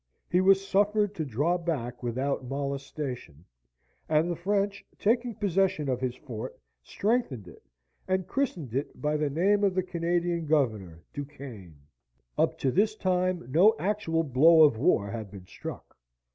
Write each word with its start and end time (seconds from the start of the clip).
He 0.31 0.41
was 0.41 0.67
suffered 0.67 1.13
to 1.13 1.23
draw 1.23 1.59
back 1.59 2.01
without 2.01 2.43
molestation; 2.45 3.45
and 4.09 4.31
the 4.31 4.35
French, 4.35 4.83
taking 4.97 5.35
possession 5.35 5.87
of 5.89 6.01
his 6.01 6.15
fort, 6.15 6.57
strengthened 6.81 7.47
it, 7.47 7.61
and 8.07 8.25
christened 8.25 8.73
it 8.73 8.99
by 8.99 9.15
the 9.15 9.29
name 9.29 9.63
of 9.63 9.75
the 9.75 9.83
Canadian 9.83 10.47
governor, 10.47 11.03
Du 11.13 11.23
Quesne. 11.23 11.77
Up 12.35 12.57
to 12.57 12.71
this 12.71 12.95
time 12.95 13.45
no 13.51 13.75
actual 13.77 14.23
blow 14.23 14.63
of 14.63 14.75
war 14.75 15.07
had 15.11 15.29
been 15.29 15.45
struck. 15.45 15.95